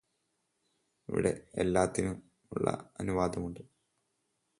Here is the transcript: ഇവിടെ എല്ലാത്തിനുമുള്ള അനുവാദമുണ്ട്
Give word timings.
ഇവിടെ 1.09 1.31
എല്ലാത്തിനുമുള്ള 1.53 2.69
അനുവാദമുണ്ട് 2.99 3.61